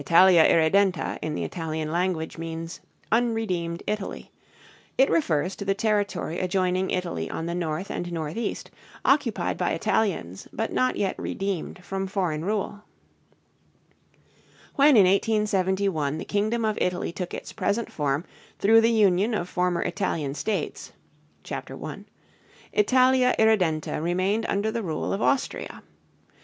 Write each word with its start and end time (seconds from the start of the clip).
Italia 0.01 0.43
Irreden´ta 0.49 1.19
in 1.21 1.35
the 1.35 1.43
Italian 1.43 1.91
language 1.91 2.39
means 2.39 2.79
"unredeemed 3.11 3.83
Italy." 3.85 4.31
It 4.97 5.11
refers 5.11 5.55
to 5.57 5.63
the 5.63 5.75
territory 5.75 6.39
adjoining 6.39 6.89
Italy 6.89 7.29
on 7.29 7.45
the 7.45 7.53
north 7.53 7.91
and 7.91 8.11
northeast, 8.11 8.71
occupied 9.05 9.59
by 9.59 9.73
Italians 9.73 10.47
but 10.51 10.73
not 10.73 10.95
yet 10.95 11.13
redeemed 11.19 11.83
from 11.85 12.07
foreign 12.07 12.43
rule. 12.43 12.81
[Illustration: 14.73 14.73
Map 14.73 14.73
of 14.73 14.81
Italia 14.81 15.03
Irredenta] 15.03 15.91
When 15.93 16.17
in 16.17 16.17
1871 16.17 16.17
the 16.17 16.25
kingdom 16.25 16.65
of 16.65 16.77
Italy 16.81 17.11
took 17.11 17.35
its 17.35 17.53
present 17.53 17.91
form 17.91 18.25
through 18.57 18.81
the 18.81 18.89
union 18.89 19.35
of 19.35 19.47
former 19.47 19.83
Italian 19.83 20.33
states 20.33 20.93
(Chapter 21.43 21.79
I), 21.85 22.05
Italia 22.73 23.35
Irredenta 23.37 24.01
remained 24.01 24.47
under 24.49 24.71
the 24.71 24.81
rule 24.81 25.13
of 25.13 25.21
Austria. 25.21 25.83